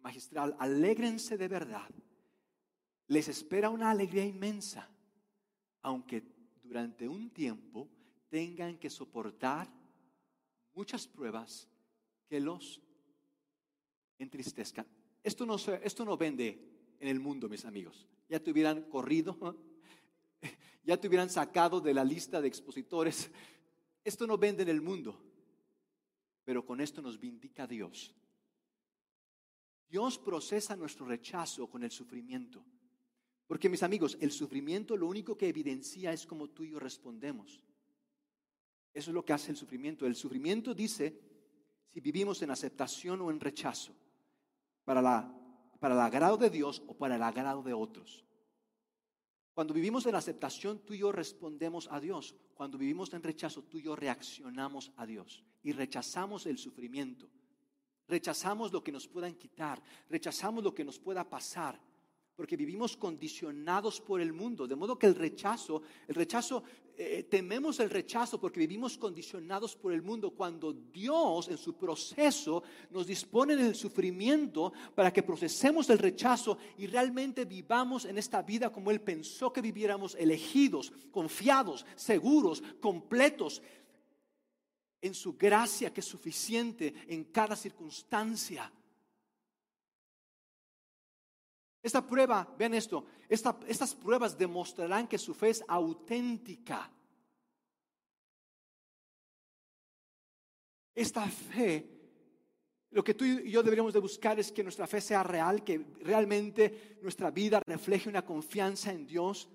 [0.00, 1.88] magistral, alégrense de verdad.
[3.08, 4.88] Les espera una alegría inmensa,
[5.82, 6.22] aunque
[6.62, 7.88] durante un tiempo
[8.28, 9.81] tengan que soportar
[10.74, 11.68] muchas pruebas
[12.28, 12.80] que los
[14.18, 14.86] entristezcan.
[15.22, 16.58] Esto no, esto no vende
[16.98, 18.06] en el mundo, mis amigos.
[18.28, 19.56] Ya te hubieran corrido,
[20.84, 23.30] ya te hubieran sacado de la lista de expositores.
[24.04, 25.20] Esto no vende en el mundo,
[26.44, 28.14] pero con esto nos vindica Dios.
[29.88, 32.64] Dios procesa nuestro rechazo con el sufrimiento.
[33.46, 37.60] Porque mis amigos, el sufrimiento lo único que evidencia es cómo tú y yo respondemos.
[38.92, 40.06] Eso es lo que hace el sufrimiento.
[40.06, 41.18] El sufrimiento dice
[41.92, 43.94] si vivimos en aceptación o en rechazo,
[44.84, 45.30] para, la,
[45.78, 48.24] para el agrado de Dios o para el agrado de otros.
[49.52, 52.34] Cuando vivimos en aceptación, tú y yo respondemos a Dios.
[52.54, 57.28] Cuando vivimos en rechazo, tú y yo reaccionamos a Dios y rechazamos el sufrimiento.
[58.08, 61.78] Rechazamos lo que nos puedan quitar, rechazamos lo que nos pueda pasar,
[62.42, 66.64] porque vivimos condicionados por el mundo, de modo que el rechazo, el rechazo,
[66.96, 72.64] eh, tememos el rechazo porque vivimos condicionados por el mundo, cuando Dios en su proceso
[72.90, 78.42] nos dispone en el sufrimiento para que procesemos el rechazo y realmente vivamos en esta
[78.42, 83.62] vida como Él pensó que viviéramos, elegidos, confiados, seguros, completos,
[85.00, 88.68] en su gracia que es suficiente en cada circunstancia.
[91.82, 96.90] Esta prueba, vean esto, estas pruebas demostrarán que su fe es auténtica.
[100.94, 101.88] Esta fe,
[102.90, 105.78] lo que tú y yo deberíamos de buscar es que nuestra fe sea real, que
[106.02, 109.48] realmente nuestra vida refleje una confianza en Dios.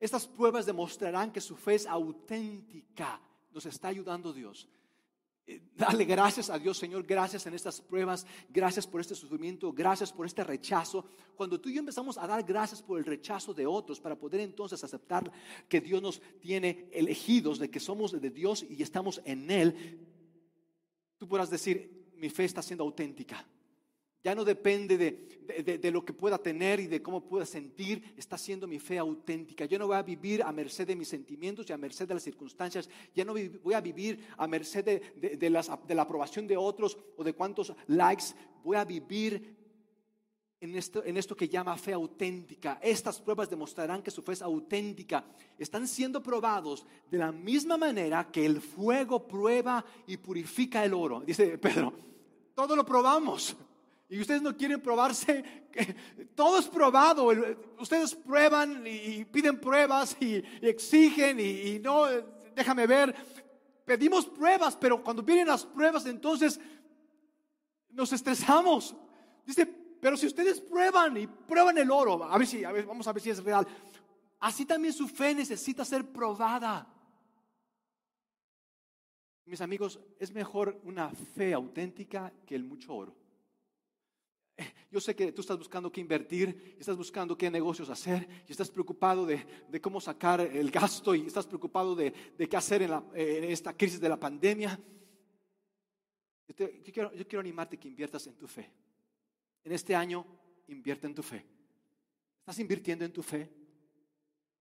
[0.00, 3.20] Estas pruebas demostrarán que su fe es auténtica.
[3.52, 4.68] Nos está ayudando Dios.
[5.46, 10.10] Eh, dale gracias a Dios, Señor, gracias en estas pruebas, gracias por este sufrimiento, gracias
[10.10, 11.04] por este rechazo.
[11.36, 14.40] Cuando tú y yo empezamos a dar gracias por el rechazo de otros para poder
[14.40, 15.30] entonces aceptar
[15.68, 20.08] que Dios nos tiene elegidos, de que somos de Dios y estamos en Él,
[21.18, 23.46] tú podrás decir, mi fe está siendo auténtica.
[24.24, 28.14] Ya no depende de, lo que pueda tener y de cómo pueda sentir.
[28.16, 29.66] Está siendo mi fe auténtica.
[29.66, 32.22] Yo no voy a vivir a merced de mis sentimientos y a merced de las
[32.22, 32.88] circunstancias.
[33.14, 37.34] Ya no voy a vivir a merced de, de la aprobación de otros o de
[37.34, 38.24] cuántos likes.
[38.64, 39.54] Voy a vivir
[40.58, 42.80] en esto, en esto, que llama fe auténtica.
[42.82, 45.22] Estas pruebas demostrarán que su fe es auténtica.
[45.58, 51.20] Están siendo probados de la misma manera que el fuego prueba y purifica el oro.
[51.20, 51.92] Dice Pedro,
[52.54, 53.54] todo lo probamos.
[54.08, 55.42] Y ustedes no quieren probarse,
[56.34, 57.26] todo es probado.
[57.78, 62.06] Ustedes prueban y piden pruebas y, exigen y, no,
[62.54, 63.14] déjame ver.
[63.84, 66.60] Pedimos pruebas, pero cuando vienen las pruebas, entonces
[67.90, 68.94] nos estresamos.
[69.44, 73.06] Dice, pero si ustedes prueban y prueban el oro, a ver si, a ver, vamos
[73.06, 73.66] a ver si es real.
[74.40, 76.86] Así también su fe necesita ser probada.
[79.46, 83.23] Mis amigos, es mejor una fe auténtica que el mucho oro.
[84.90, 88.70] Yo sé que tú estás buscando qué invertir, estás buscando qué negocios hacer, y estás
[88.70, 89.44] preocupado de,
[89.80, 94.18] cómo sacar el gasto y estás preocupado de, qué hacer en, esta crisis de la
[94.18, 94.78] pandemia.
[96.56, 96.68] Yo,
[97.26, 98.70] quiero, animarte que inviertas en tu fe.
[99.64, 100.24] En este año,
[100.68, 101.44] invierte en tu fe.
[102.40, 103.50] ¿Estás invirtiendo en tu fe?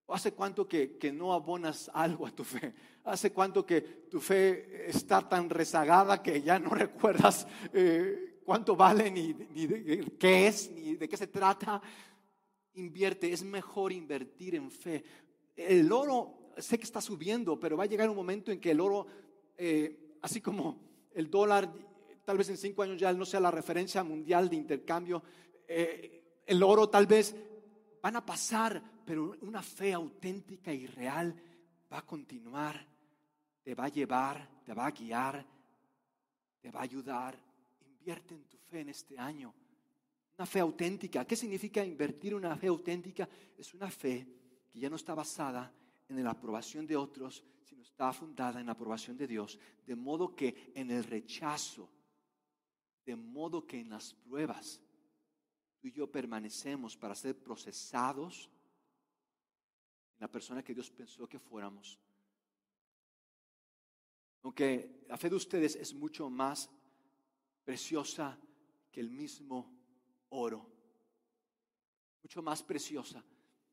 [0.06, 2.74] ¿O hace cuánto que, no abonas algo a tu fe?
[3.04, 7.46] ¿Hace cuánto que tu fe está tan rezagada que ya no recuerdas?
[7.74, 11.82] Eh, cuánto vale, ni, de qué es, ni de qué se trata.
[12.76, 15.04] Invierte, es mejor invertir en fe.
[15.56, 18.82] El oro, sé que está subiendo, pero va a llegar un momento en que el
[18.82, 19.06] oro,
[19.58, 20.80] eh, así como
[21.14, 21.72] el dólar,
[22.26, 25.24] tal vez en cinco años ya no sea la referencia mundial de intercambio,
[25.68, 27.36] eh, el oro tal vez
[28.02, 31.36] van a pasar, pero una fe auténtica y real
[31.92, 32.86] va a continuar,
[33.64, 35.46] te va a llevar, te va a guiar,
[36.60, 37.53] te va a ayudar
[38.04, 39.54] Invierte en tu fe en este año.
[40.38, 41.26] Una fe auténtica.
[41.26, 43.30] ¿Qué significa invertir una fe auténtica?
[43.58, 44.28] Es una fe
[44.70, 45.74] que ya no está basada
[46.10, 49.58] en la aprobación de otros, sino está fundada en la aprobación de Dios.
[49.86, 51.90] De modo que en el rechazo,
[53.06, 54.82] de modo que en las pruebas,
[55.80, 58.50] tú y yo permanecemos para ser procesados
[60.16, 61.98] en la persona que Dios pensó que fuéramos.
[64.42, 66.70] Aunque la fe de ustedes es mucho más
[67.64, 68.38] preciosa
[68.92, 69.72] que el mismo
[70.30, 70.70] oro,
[72.22, 73.24] mucho más preciosa.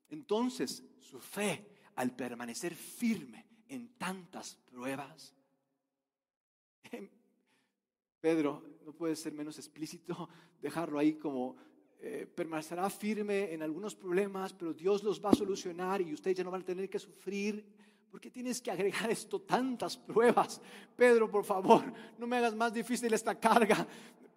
[0.09, 5.35] Entonces, su fe, al permanecer firme en tantas pruebas,
[8.20, 10.29] Pedro, no puede ser menos explícito,
[10.61, 11.57] dejarlo ahí como
[12.00, 16.44] eh, permanecerá firme en algunos problemas, pero Dios los va a solucionar y ustedes ya
[16.44, 17.64] no van a tener que sufrir
[18.11, 20.61] ¿Por qué tienes que agregar esto tantas pruebas?
[20.96, 21.85] Pedro, por favor,
[22.18, 23.87] no me hagas más difícil esta carga.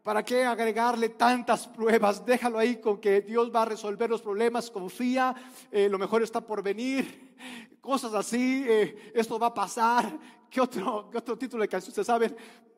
[0.03, 2.23] ¿Para qué agregarle tantas pruebas?
[2.23, 4.69] Déjalo ahí con que Dios va a resolver los problemas.
[4.69, 5.33] Confía,
[5.71, 7.35] eh, lo mejor está por venir.
[7.81, 10.19] Cosas así, eh, esto va a pasar.
[10.51, 12.35] ¿Qué otro, ¿Qué otro título de canción ustedes saben?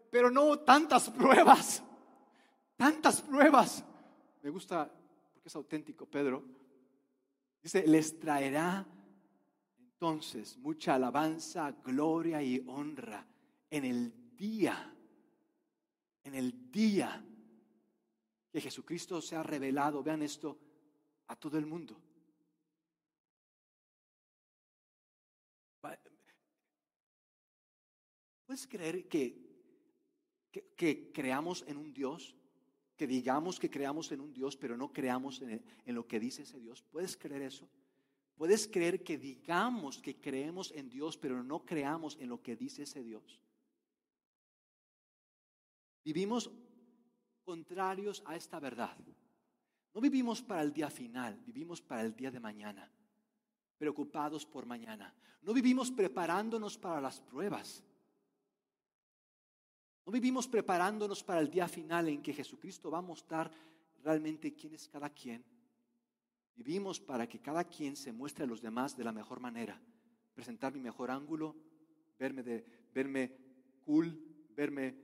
[0.09, 1.83] Pero no tantas pruebas.
[2.77, 3.83] Tantas pruebas.
[4.43, 4.89] Me gusta
[5.33, 6.41] porque es auténtico, Pedro.
[7.61, 8.85] Dice, les traerá
[9.95, 13.25] entonces mucha alabanza, gloria y honra
[13.69, 14.93] en el día,
[16.23, 17.23] en el día
[18.51, 20.59] que Jesucristo se ha revelado, vean esto,
[21.27, 22.01] a todo el mundo.
[28.45, 29.33] ¿Puedes creer que,
[30.75, 32.35] que, creamos en un Dios,
[32.95, 36.43] que digamos que creamos en un Dios, pero no creamos en, en lo que dice
[36.43, 36.83] ese Dios.
[36.83, 37.67] ¿Puedes creer eso?
[38.35, 42.83] ¿Puedes creer que digamos que creemos en Dios, pero no creamos en lo que dice
[42.83, 43.41] ese Dios?
[46.03, 46.51] Vivimos
[47.43, 48.97] contrarios a esta verdad.
[49.93, 52.91] No vivimos para el día final, vivimos para el día de mañana,
[53.77, 55.13] preocupados por mañana.
[55.41, 57.81] No vivimos preparándonos para las pruebas.
[60.05, 63.49] No vivimos preparándonos para el día final en que Jesucristo va a mostrar
[64.03, 65.43] realmente quién es cada quien.
[66.55, 69.81] Vivimos para que cada quien se muestre a los demás de la mejor manera.
[70.33, 71.55] Presentar mi mejor ángulo,
[72.17, 73.37] verme, de, verme
[73.83, 74.17] cool,
[74.55, 74.95] verme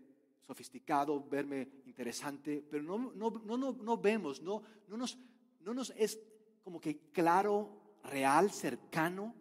[0.47, 5.17] sofisticado, verme interesante, pero no, no, no, no, vemos, no, no, nos,
[5.59, 6.19] no nos es
[6.63, 9.35] como que claro, real, cercano.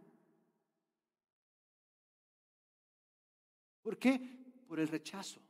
[3.83, 4.19] ¿Por qué?
[4.67, 5.41] Por el rechazo.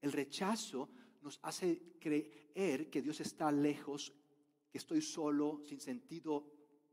[0.00, 0.88] El rechazo
[1.22, 4.12] nos hace creer que Dios está lejos,
[4.76, 6.46] estoy solo, sin sentido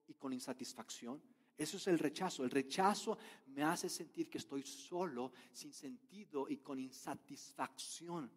[0.08, 1.22] y con insatisfacción.
[1.58, 2.43] Eso es el rechazo.
[2.43, 3.17] El rechazo
[3.48, 8.32] me hace sentir que estoy solo, sin sentido y con insatisfacción.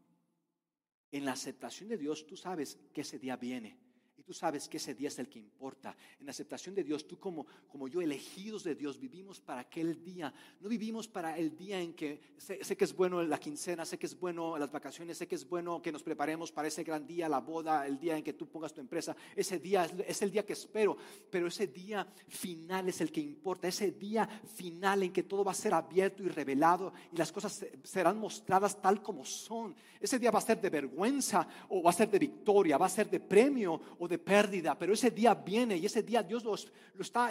[1.10, 3.85] En la aceptación de Dios, tú sabes que ese día viene
[4.22, 5.96] tú sabes que ese día es el que importa.
[6.20, 10.32] En aceptación de Dios, tú como, como yo, elegidos de Dios, vivimos para aquel día.
[10.60, 14.06] No vivimos para el día en que sé, que es bueno la quincena, sé que
[14.06, 17.28] es bueno las vacaciones, sé que es bueno que nos preparemos para ese gran día,
[17.28, 19.16] la boda, el día en que tú pongas tu empresa.
[19.34, 20.96] Ese día es, es el día que espero,
[21.30, 23.68] pero ese día final es el que importa.
[23.68, 27.64] Ese día final en que todo va a ser abierto y revelado y las cosas
[27.82, 29.74] serán mostradas tal como son.
[30.00, 32.90] Ese día va a ser de vergüenza o va a ser de victoria, va a
[32.90, 36.54] ser de premio o de pérdida, pero ese día viene y ese día Dios lo
[36.54, 37.30] está,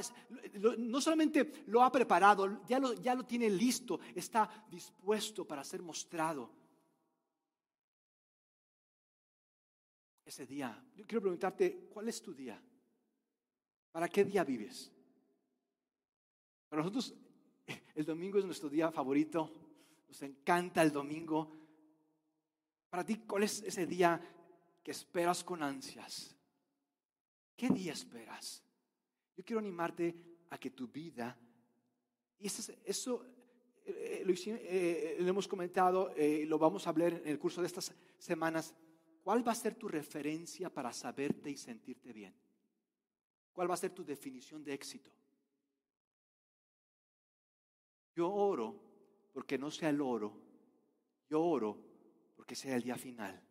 [0.77, 5.81] no solamente lo ha preparado, ya lo, ya lo tiene listo, está dispuesto para ser
[5.81, 6.51] mostrado.
[10.25, 12.59] Ese día, yo quiero preguntarte, ¿cuál es tu día?
[13.91, 14.91] ¿Para qué día vives?
[16.67, 17.13] Para nosotros
[17.95, 19.51] el domingo es nuestro día favorito,
[20.07, 21.51] nos encanta el domingo.
[22.89, 24.19] Para ti, ¿cuál es ese día
[24.83, 26.35] que esperas con ansias?
[27.55, 28.63] ¿Qué día esperas?
[29.35, 30.15] Yo quiero animarte
[30.49, 31.37] a que tu vida,
[32.39, 33.25] y eso,
[33.85, 37.67] eh, lo, eh, lo, hemos comentado, eh, lo vamos a hablar en el curso de
[37.67, 38.75] estas semanas,
[39.23, 42.35] ¿cuál va a ser tu referencia para saberte y sentirte bien?
[43.53, 45.11] ¿Cuál va a ser tu definición de éxito?
[48.15, 48.81] Yo oro
[49.33, 50.41] porque no sea el oro,
[51.29, 51.77] yo oro
[52.35, 53.41] porque sea el día final,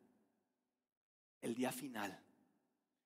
[1.41, 2.24] el día final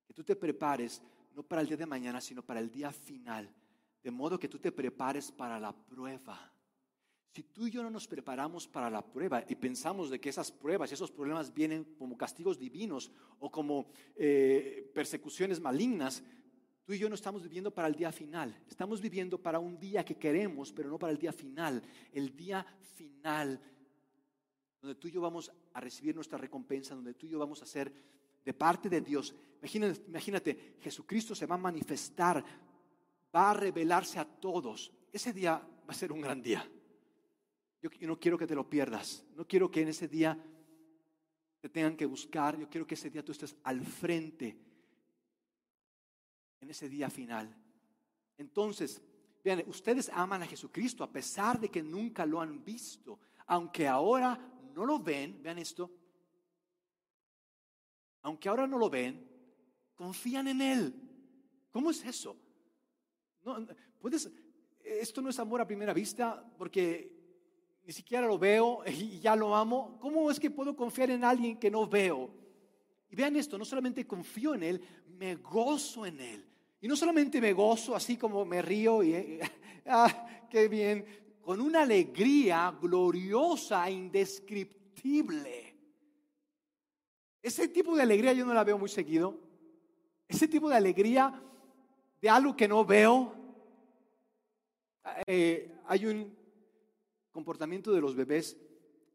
[0.08, 1.02] que tú te prepares
[1.34, 3.54] no para el día de mañana, sino para el día final.
[4.02, 6.50] De modo que tú te prepares para la prueba.
[7.30, 10.50] Si tú y yo no nos preparamos para la prueba y pensamos de que esas
[10.50, 16.22] pruebas y esos problemas vienen como castigos divinos o como eh, persecuciones malignas,
[16.84, 18.58] tú y yo no estamos viviendo para el día final.
[18.66, 21.82] Estamos viviendo para un día que queremos, pero no para el día final.
[22.12, 23.60] El día final,
[24.80, 27.66] donde tú y yo vamos a recibir nuestra recompensa, donde tú y yo vamos a
[27.66, 27.92] ser
[28.44, 29.34] de parte de Dios.
[29.60, 32.44] Imagínate, imagínate, Jesucristo se va a manifestar,
[33.34, 34.92] va a revelarse a todos.
[35.12, 36.68] Ese día va a ser un gran día.
[37.80, 39.24] Yo, no quiero que te lo pierdas.
[39.36, 40.36] No quiero que en ese día
[41.60, 42.58] te tengan que buscar.
[42.58, 44.56] Yo quiero que ese día tú estés al frente.
[46.60, 47.54] En ese día final.
[48.36, 49.00] Entonces,
[49.44, 53.20] vean, ustedes aman a Jesucristo a pesar de que nunca lo han visto.
[53.46, 54.38] Aunque ahora
[54.74, 55.90] no lo ven, vean esto,
[58.22, 59.26] aunque ahora no lo ven,
[59.94, 60.94] confían en Él.
[61.70, 62.36] ¿Cómo es eso?
[63.44, 63.66] No,
[64.00, 64.30] puedes,
[64.82, 67.16] esto no es amor a primera vista porque
[67.84, 69.98] ni siquiera lo veo y ya lo amo.
[70.00, 72.30] ¿Cómo es que puedo confiar en alguien que no veo?
[73.10, 74.82] Y vean esto, no solamente confío en Él,
[75.16, 76.44] me gozo en Él.
[76.80, 79.40] Y no solamente me gozo así como me río y,
[79.86, 81.04] ah, qué bien,
[81.40, 85.67] con una alegría gloriosa indescriptible.
[87.48, 89.34] Ese tipo de alegría yo no la veo muy seguido.
[90.28, 91.42] Ese tipo de alegría
[92.20, 93.34] de algo que no veo.
[95.26, 96.36] Eh, hay un
[97.32, 98.58] comportamiento de los bebés,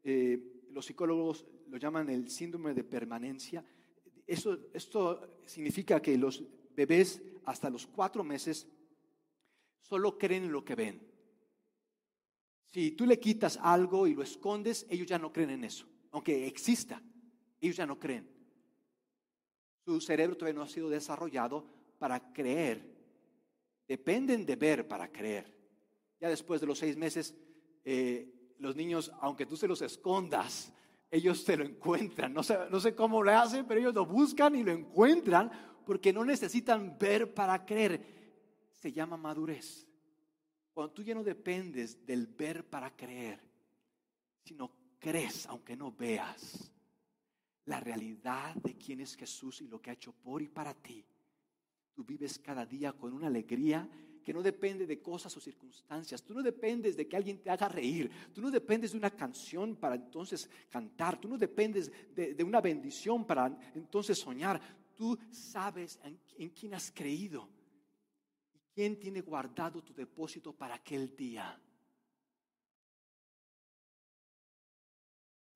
[0.02, 3.64] eh, los psicólogos lo llaman el síndrome de permanencia.
[4.26, 6.42] Eso, esto significa que los
[6.74, 8.66] bebés hasta los cuatro meses
[9.80, 11.00] solo creen en lo que ven.
[12.66, 16.48] Si tú le quitas algo y lo escondes, ellos ya no creen en eso, aunque
[16.48, 17.00] exista.
[17.64, 18.28] Ellos ya no creen.
[19.86, 21.64] Su cerebro todavía no ha sido desarrollado
[21.98, 22.94] para creer.
[23.88, 25.50] Dependen de ver para creer.
[26.20, 27.34] Ya después de los seis meses,
[27.82, 30.74] eh, los niños, aunque tú se los escondas,
[31.10, 32.34] ellos te lo encuentran.
[32.34, 35.50] No sé, no sé cómo lo hacen, pero ellos lo buscan y lo encuentran
[35.86, 38.04] porque no necesitan ver para creer.
[38.72, 39.86] Se llama madurez.
[40.74, 43.40] Cuando tú ya no dependes del ver para creer,
[44.44, 46.73] sino crees aunque no veas
[47.66, 51.04] la realidad de quién es Jesús y lo que ha hecho por y para ti.
[51.94, 53.88] Tú vives cada día con una alegría
[54.24, 56.22] que no depende de cosas o circunstancias.
[56.22, 58.10] Tú no dependes de que alguien te haga reír.
[58.32, 61.20] Tú no dependes de una canción para entonces cantar.
[61.20, 64.60] Tú no dependes de, una bendición para entonces soñar.
[64.96, 67.48] Tú sabes en, en quién has creído
[68.54, 71.60] y quién tiene guardado tu depósito para aquel día.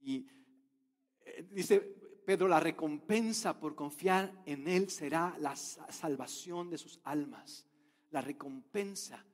[0.00, 0.26] Y
[1.50, 1.80] dice
[2.24, 7.66] Pedro, la recompensa por confiar en Él será la salvación de sus almas.
[8.10, 9.24] La recompensa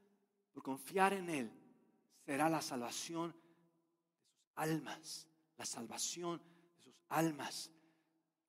[0.52, 1.50] por confiar en Él
[2.24, 3.38] será la salvación de
[4.28, 5.28] sus almas.
[5.56, 6.40] La salvación
[6.76, 7.70] de sus almas.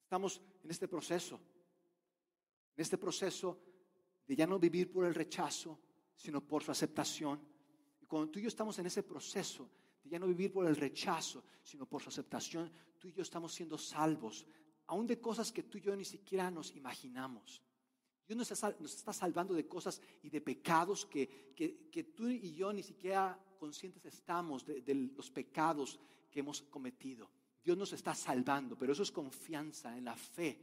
[0.04, 1.40] Estamos en este proceso,
[2.76, 3.60] en este proceso
[4.28, 5.80] de ya no vivir por el rechazo,
[6.16, 7.40] sino por su aceptación.
[8.02, 9.70] Y cuando tú y yo estamos en ese proceso,
[10.10, 12.72] ya no vivir por el rechazo, sino por su aceptación,
[13.06, 14.48] tú y yo estamos siendo salvos,
[14.88, 17.62] aún de cosas que tú y yo ni siquiera nos imaginamos.
[18.28, 22.82] Dios nos está, salvando de cosas y de pecados que, que, tú y yo ni
[22.82, 26.00] siquiera conscientes estamos de, los pecados
[26.32, 27.30] que hemos cometido.
[27.64, 30.60] Dios nos está salvando, pero eso es confianza en la fe.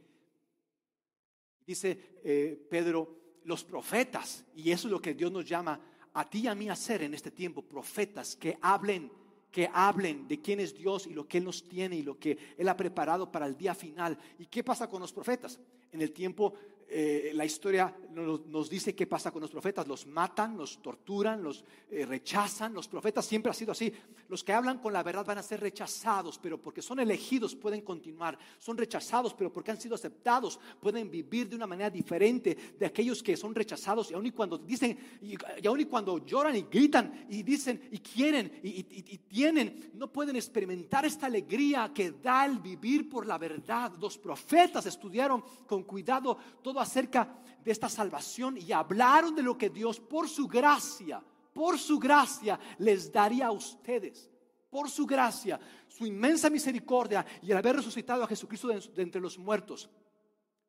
[1.65, 5.79] Dice eh, Pedro, los profetas, y eso es lo que Dios nos llama
[6.13, 9.22] a ti y a mí a hacer en este tiempo, profetas que hablen
[9.53, 12.37] que hablen de quién es Dios y lo que Él nos tiene y lo que
[12.57, 14.17] Él ha preparado para el día final.
[14.39, 15.59] ¿Y qué pasa con los profetas?
[15.91, 16.55] En el tiempo
[16.95, 19.87] eh, la historia nos, dice qué pasa con los profetas.
[19.87, 22.71] Los matan, los torturan, los eh, rechazan.
[22.71, 23.91] Los profetas siempre ha sido así.
[24.29, 27.81] Los que hablan con la verdad van a ser rechazados, pero porque son elegidos pueden
[27.81, 28.37] continuar.
[28.59, 33.23] Son rechazados, pero porque han sido aceptados pueden vivir de una manera diferente de aquellos
[33.23, 34.11] que son rechazados.
[34.11, 35.35] Y aun y cuando dicen, y,
[35.65, 40.35] aun y cuando lloran y gritan y dicen y quieren y, y tienen, no pueden
[40.35, 43.93] experimentar esta alegría que da el vivir por la verdad.
[43.99, 49.69] Los profetas estudiaron con cuidado todo acerca de esta salvación y hablaron de lo que
[49.69, 51.23] Dios por su gracia,
[51.53, 54.29] por su gracia les daría a ustedes.
[54.69, 59.37] Por su gracia, su inmensa misericordia y el haber resucitado a Jesucristo de, entre los
[59.37, 59.87] muertos.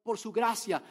[0.03, 0.83] Por su gracia,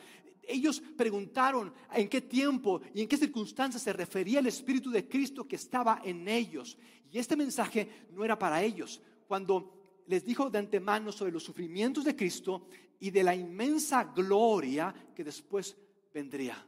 [0.47, 5.47] ellos preguntaron en qué tiempo y en qué circunstancias se refería el Espíritu de Cristo
[5.47, 6.75] que estaba en ellos.
[7.11, 8.99] Y este mensaje no era para ellos.
[9.27, 12.67] Cuando les dijo de antemano sobre los sufrimientos de Cristo
[12.99, 15.75] y de la inmensa gloria que después
[16.13, 16.65] vendría.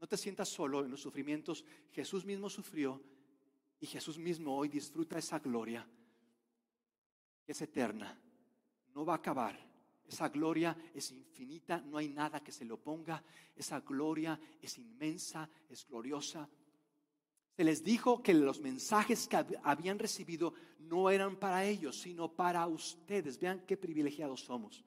[0.00, 1.64] No te sientas solo en los sufrimientos.
[1.92, 3.02] Jesús mismo sufrió
[3.80, 5.86] y Jesús mismo hoy disfruta esa gloria
[7.46, 8.18] es eterna.
[8.94, 9.58] No va a acabar.
[10.06, 13.22] Esa gloria es infinita, no hay nada que se le oponga.
[13.56, 16.48] Esa gloria es inmensa, es gloriosa.
[17.56, 22.66] Se les dijo que los mensajes que habían recibido no eran para ellos, sino para
[22.66, 23.38] ustedes.
[23.38, 24.84] Vean qué privilegiados somos.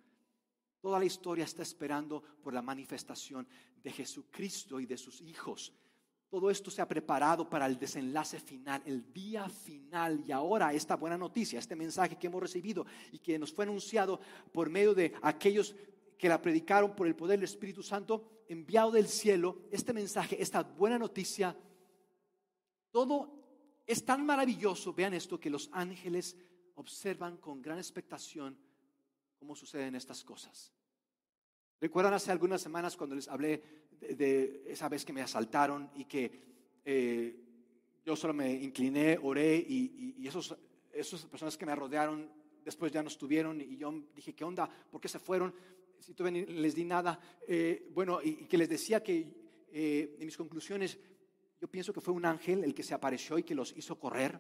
[0.82, 3.48] Toda la historia está esperando por la manifestación
[3.82, 5.74] de Jesucristo y de sus hijos.
[6.30, 10.24] Todo esto se ha preparado para el desenlace final, el día final.
[10.28, 14.20] Y ahora esta buena noticia, este mensaje que hemos recibido y que nos fue anunciado
[14.52, 15.74] por medio de aquellos
[16.18, 20.64] que la predicaron por el poder del Espíritu Santo, enviado del cielo, este mensaje, esta
[20.64, 21.56] buena noticia
[22.92, 23.38] todo
[23.86, 26.36] es tan maravilloso, vean esto, que los ángeles
[26.76, 28.58] observan con gran expectación
[29.40, 30.74] cómo suceden estas cosas.
[31.80, 36.32] ¿Recuerdan hace algunas semanas cuando les hablé de, esa vez que me asaltaron y que
[36.84, 37.44] eh,
[38.06, 40.56] yo solo me incliné, oré y, esos,
[40.92, 42.30] esas personas que me rodearon
[42.64, 44.70] después ya no estuvieron y yo dije, ¿qué onda?
[44.92, 45.54] ¿Por qué se fueron?
[46.00, 47.20] Si tuve les di nada.
[47.48, 49.28] Eh, bueno, y, que les decía que
[49.72, 50.98] eh, en mis conclusiones
[51.60, 54.40] yo pienso que fue un ángel el que se apareció y que los hizo correr.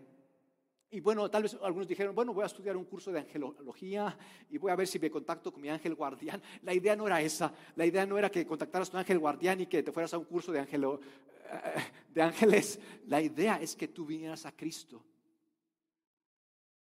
[0.89, 4.17] Y bueno, tal vez algunos dijeron, bueno, voy a estudiar un curso de angelología
[4.49, 6.41] y voy a ver si me contacto con mi ángel guardián.
[6.61, 7.53] La idea no era esa.
[7.75, 10.17] La idea no era que contactaras a tu ángel guardián y que te fueras a
[10.17, 11.01] un curso de, angelo,
[12.13, 12.79] de ángeles.
[13.07, 15.03] La idea es que tú vinieras a Cristo,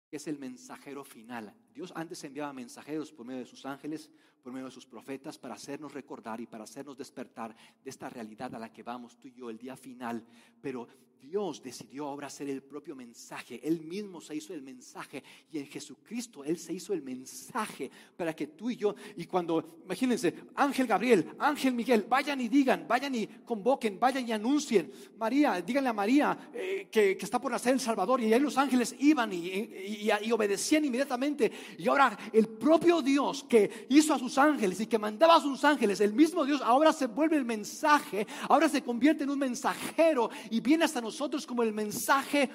[0.09, 1.55] que es el mensajero final.
[1.75, 4.11] Dios antes enviaba mensajeros por medio de sus ángeles,
[4.43, 8.55] por medio de sus profetas para hacernos recordar y para hacernos despertar de esta realidad
[8.55, 10.25] a la que vamos tú y yo el día final.
[10.61, 10.89] Pero
[11.23, 13.61] Dios decidió ahora hacer el propio mensaje.
[13.63, 15.23] Él mismo se hizo el mensaje
[15.53, 19.65] y en Jesucristo Él se hizo el mensaje para que tú y yo, y cuando,
[19.85, 24.91] imagínense, Ángel Gabriel, Ángel Miguel, vayan y digan, vayan y convoquen, vayan y anuncien.
[25.17, 28.97] María, díganle a María eh, que, está por nacer el Salvador y ahí los ángeles
[28.99, 31.53] iban y, y obedecían inmediatamente.
[31.79, 35.65] Y ahora el propio Dios que hizo a sus ángeles y que mandaba a sus
[35.65, 40.31] ángeles, el mismo Dios ahora se vuelve el mensaje, ahora se convierte en un mensajero
[40.51, 42.51] y viene hasta nosotros como el mensaje.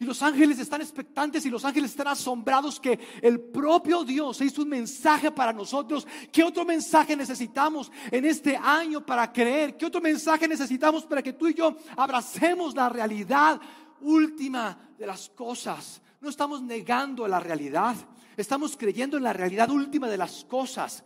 [0.00, 4.62] Y los ángeles están expectantes y los ángeles están asombrados que el propio Dios hizo
[4.62, 6.06] un mensaje para nosotros.
[6.32, 9.76] ¿Qué otro mensaje necesitamos en este año para creer?
[9.76, 13.60] ¿Qué otro mensaje necesitamos para que tú y yo abracemos la realidad
[14.00, 16.00] última de las cosas?
[16.22, 17.94] No estamos negando la realidad,
[18.38, 21.04] estamos creyendo en la realidad última de las cosas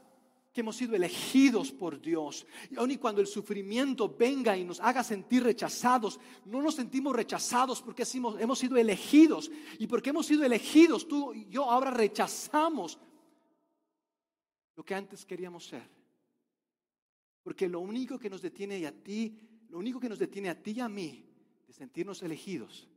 [0.55, 2.47] que hemos sido elegidos por Dios.
[2.71, 7.15] Y aun y cuando el sufrimiento venga y nos haga sentir rechazados, no nos sentimos
[7.15, 9.51] rechazados porque hemos, sido elegidos.
[9.81, 13.01] Y porque hemos sido elegidos, tú y yo ahora rechazamos
[14.77, 15.91] lo que antes queríamos ser.
[17.43, 19.37] Porque lo único que nos detiene a ti,
[19.71, 21.27] lo único que nos detiene a ti y a mí
[21.67, 22.89] de sentirnos elegidos,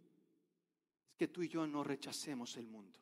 [1.10, 3.00] es que tú y yo no rechacemos el mundo.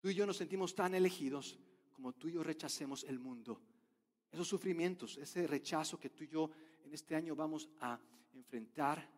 [0.00, 1.58] Tú y yo nos sentimos tan elegidos
[1.94, 3.62] como tú y yo rechacemos el mundo.
[4.30, 6.50] Esos sufrimientos, ese rechazo que tú y yo
[6.82, 7.98] en este año vamos a
[8.32, 9.08] enfrentar,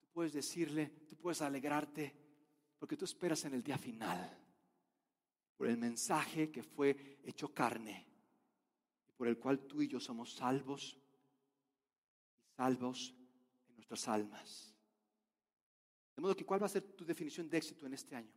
[0.00, 2.14] tú puedes decirle, tú puedes alegrarte,
[2.78, 4.38] porque tú esperas en el día final,
[5.56, 8.06] por el mensaje que fue hecho carne,
[9.16, 10.96] por el cual tú y yo somos salvos
[12.44, 13.14] y salvos
[13.68, 14.72] en nuestras almas.
[16.14, 18.32] De modo que, ¿cuál va a ser tu definición de éxito en este año?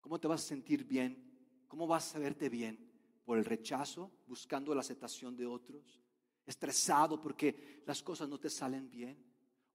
[0.00, 1.27] ¿Cómo te vas a sentir bien
[1.68, 2.78] ¿Cómo vas a verte bien?
[3.24, 6.02] ¿Por el rechazo, buscando la aceptación de otros?
[6.46, 9.22] ¿Estresado porque las cosas no te salen bien?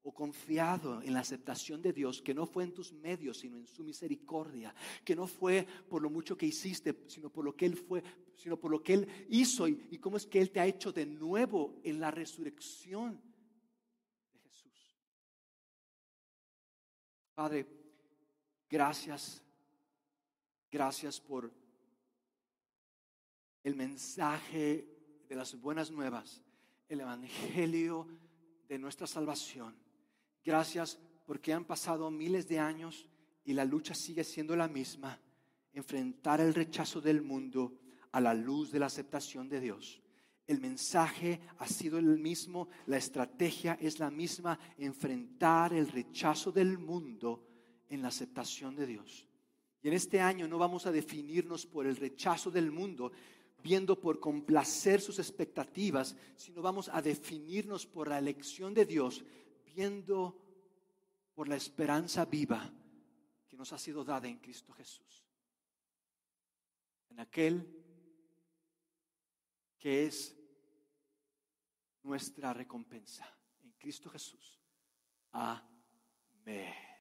[0.02, 3.68] ¿O confiado en la aceptación de Dios, que no fue en tus medios, sino en
[3.68, 4.74] su misericordia?
[5.06, 8.04] Que no fue por lo mucho que hiciste, sino por lo que Él fue,
[8.36, 10.92] sino por lo que Él hizo y, y cómo es que Él te ha hecho
[10.92, 13.22] de nuevo en la resurrección
[14.34, 14.98] de Jesús.
[17.36, 17.68] Padre,
[18.68, 19.42] gracias.
[20.72, 21.63] Gracias por
[23.64, 24.88] el mensaje
[25.28, 26.42] de las buenas nuevas,
[26.90, 28.08] el evangelio
[28.68, 29.76] de nuestra salvación.
[30.44, 33.08] Gracias porque han pasado miles de años
[33.46, 35.20] y la lucha sigue siendo la misma,
[35.72, 37.80] enfrentar el rechazo del mundo
[38.12, 40.02] a la luz de la aceptación de Dios.
[40.46, 46.78] El mensaje ha sido el mismo, la estrategia es la misma, enfrentar el rechazo del
[46.78, 47.48] mundo
[47.90, 49.26] en la aceptación de Dios.
[49.82, 53.12] Y en este año no vamos a definirnos por el rechazo del mundo,
[53.64, 59.24] viendo por complacer sus expectativas, sino vamos a definirnos por la elección de Dios,
[59.74, 60.38] viendo
[61.34, 62.72] por la esperanza viva
[63.48, 65.24] que nos ha sido dada en Cristo Jesús.
[67.10, 67.82] En aquel
[69.80, 70.36] que es
[72.04, 73.26] nuestra recompensa,
[73.64, 74.60] en Cristo Jesús.
[75.32, 76.84] Amén.